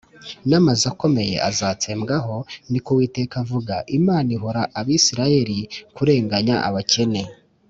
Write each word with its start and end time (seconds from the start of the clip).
n’amazu 0.49 0.85
akomeye 0.93 1.35
azatsembwaho.” 1.49 2.35
Ni 2.71 2.79
ko 2.83 2.89
Uwiteka 2.93 3.35
avuga. 3.43 3.75
Imana 3.97 4.29
ihora 4.37 4.61
Abisirayeli 4.79 5.59
kurenganya 5.95 6.55
abakene 6.69 7.21